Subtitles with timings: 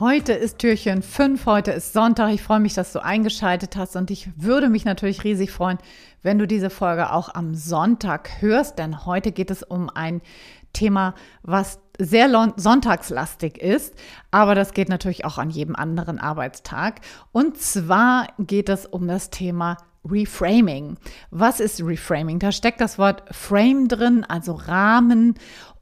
[0.00, 2.34] Heute ist Türchen 5, heute ist Sonntag.
[2.34, 5.78] Ich freue mich, dass du eingeschaltet hast und ich würde mich natürlich riesig freuen,
[6.20, 10.20] wenn du diese Folge auch am Sonntag hörst, denn heute geht es um ein
[10.72, 13.94] Thema, was sehr sonntagslastig ist,
[14.32, 17.00] aber das geht natürlich auch an jedem anderen Arbeitstag.
[17.30, 20.98] Und zwar geht es um das Thema Reframing.
[21.30, 22.38] Was ist Reframing?
[22.38, 25.34] Da steckt das Wort Frame drin, also Rahmen.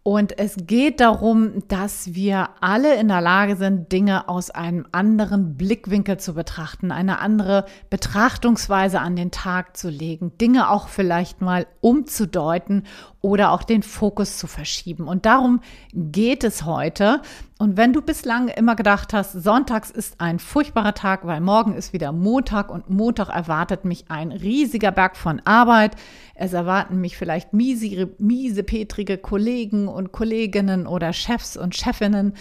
[0.04, 5.56] Und es geht darum, dass wir alle in der Lage sind, Dinge aus einem anderen
[5.56, 11.68] Blickwinkel zu betrachten, eine andere Betrachtungsweise an den Tag zu legen, Dinge auch vielleicht mal
[11.80, 12.82] umzudeuten
[13.20, 15.06] oder auch den Fokus zu verschieben.
[15.06, 15.60] Und darum
[15.94, 17.22] geht es heute.
[17.58, 21.92] Und wenn du bislang immer gedacht hast, Sonntags ist ein furchtbarer Tag, weil morgen ist
[21.92, 25.94] wieder Montag und Montag erwartet mich ein riesiger Berg von Arbeit.
[26.34, 32.34] Es erwarten mich vielleicht miese, miese petrige Kollegen und Kolleginnen oder Chefs und Chefinnen,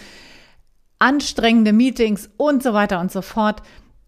[1.00, 3.62] anstrengende Meetings und so weiter und so fort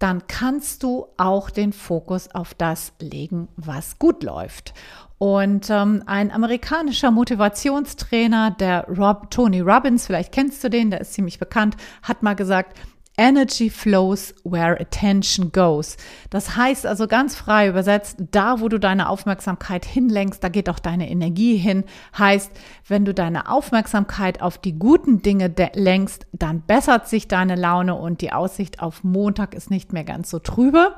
[0.03, 4.73] dann kannst du auch den Fokus auf das legen, was gut läuft.
[5.17, 11.13] Und ähm, ein amerikanischer Motivationstrainer, der Rob, Tony Robbins, vielleicht kennst du den, der ist
[11.13, 12.77] ziemlich bekannt, hat mal gesagt,
[13.17, 15.97] Energy flows where attention goes.
[16.31, 20.79] Das heißt also ganz frei übersetzt, da wo du deine Aufmerksamkeit hinlenkst, da geht auch
[20.79, 21.83] deine Energie hin.
[22.17, 22.51] Heißt,
[22.87, 28.21] wenn du deine Aufmerksamkeit auf die guten Dinge lenkst, dann bessert sich deine Laune und
[28.21, 30.95] die Aussicht auf Montag ist nicht mehr ganz so trübe.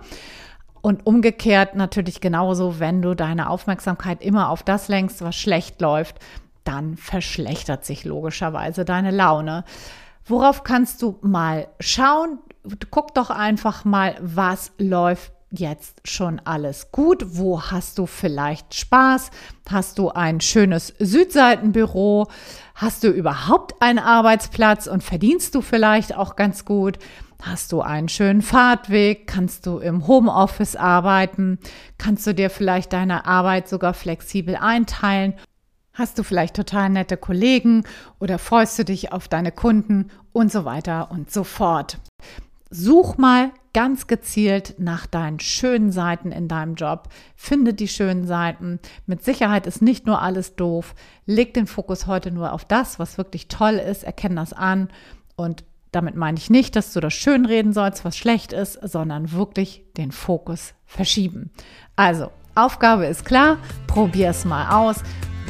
[0.81, 6.19] Und umgekehrt natürlich genauso, wenn du deine Aufmerksamkeit immer auf das lenkst, was schlecht läuft,
[6.63, 9.65] dann verschlechtert sich logischerweise deine Laune.
[10.25, 12.39] Worauf kannst du mal schauen?
[12.89, 17.37] Guck doch einfach mal, was läuft jetzt schon alles gut?
[17.37, 19.29] Wo hast du vielleicht Spaß?
[19.69, 22.27] Hast du ein schönes Südseitenbüro?
[22.73, 26.97] Hast du überhaupt einen Arbeitsplatz und verdienst du vielleicht auch ganz gut?
[27.41, 29.27] Hast du einen schönen Fahrtweg?
[29.27, 31.59] Kannst du im Homeoffice arbeiten?
[31.99, 35.35] Kannst du dir vielleicht deine Arbeit sogar flexibel einteilen?
[35.95, 37.85] Hast du vielleicht total nette Kollegen
[38.19, 41.99] oder freust du dich auf deine Kunden und so weiter und so fort.
[42.69, 47.07] Such mal ganz gezielt nach deinen schönen Seiten in deinem Job.
[47.37, 48.79] Finde die schönen Seiten.
[49.05, 50.95] Mit Sicherheit ist nicht nur alles doof.
[51.25, 54.03] Leg den Fokus heute nur auf das, was wirklich toll ist.
[54.03, 54.89] Erkenn das an.
[55.37, 55.63] Und
[55.93, 59.85] damit meine ich nicht, dass du das schön reden sollst, was schlecht ist, sondern wirklich
[59.95, 61.51] den Fokus verschieben.
[61.95, 63.59] Also, Aufgabe ist klar.
[63.87, 65.01] Probier es mal aus.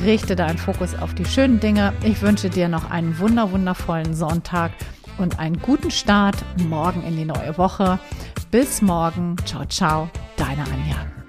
[0.04, 1.94] Richte deinen Fokus auf die schönen Dinge.
[2.04, 4.72] Ich wünsche dir noch einen wunder wundervollen Sonntag
[5.18, 6.36] und einen guten Start
[6.68, 8.00] morgen in die neue Woche.
[8.52, 9.36] Bis morgen.
[9.46, 10.10] Ciao, ciao.
[10.38, 11.25] Deine Anja.